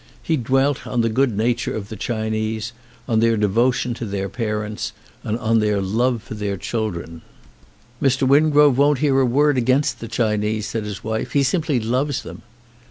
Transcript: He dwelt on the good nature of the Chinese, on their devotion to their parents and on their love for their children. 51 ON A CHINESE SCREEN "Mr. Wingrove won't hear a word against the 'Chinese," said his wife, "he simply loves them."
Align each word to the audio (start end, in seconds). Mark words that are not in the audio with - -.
He 0.23 0.35
dwelt 0.35 0.87
on 0.87 1.01
the 1.01 1.09
good 1.09 1.37
nature 1.37 1.75
of 1.75 1.89
the 1.89 1.95
Chinese, 1.95 2.73
on 3.07 3.19
their 3.19 3.37
devotion 3.37 3.93
to 3.93 4.05
their 4.05 4.29
parents 4.29 4.93
and 5.23 5.37
on 5.37 5.59
their 5.59 5.79
love 5.79 6.23
for 6.23 6.33
their 6.33 6.57
children. 6.57 7.21
51 7.21 7.21
ON 7.21 7.21
A 7.21 8.01
CHINESE 8.01 8.13
SCREEN 8.15 8.27
"Mr. 8.27 8.27
Wingrove 8.27 8.77
won't 8.79 8.97
hear 8.97 9.19
a 9.19 9.25
word 9.27 9.59
against 9.59 9.99
the 9.99 10.07
'Chinese," 10.07 10.65
said 10.67 10.85
his 10.85 11.03
wife, 11.03 11.33
"he 11.33 11.43
simply 11.43 11.79
loves 11.79 12.23
them." 12.23 12.41